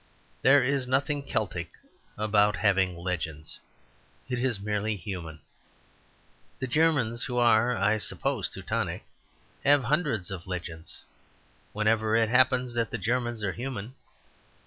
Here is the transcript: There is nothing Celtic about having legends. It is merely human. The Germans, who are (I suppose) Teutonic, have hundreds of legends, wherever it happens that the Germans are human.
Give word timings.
There 0.41 0.63
is 0.63 0.87
nothing 0.87 1.21
Celtic 1.21 1.73
about 2.17 2.55
having 2.55 2.97
legends. 2.97 3.59
It 4.29 4.39
is 4.43 4.59
merely 4.59 4.95
human. 4.95 5.41
The 6.57 6.65
Germans, 6.65 7.25
who 7.25 7.37
are 7.37 7.77
(I 7.77 7.99
suppose) 7.99 8.49
Teutonic, 8.49 9.05
have 9.63 9.83
hundreds 9.83 10.31
of 10.31 10.47
legends, 10.47 11.01
wherever 11.71 12.15
it 12.15 12.29
happens 12.29 12.73
that 12.73 12.89
the 12.89 12.97
Germans 12.97 13.43
are 13.43 13.53
human. 13.53 13.93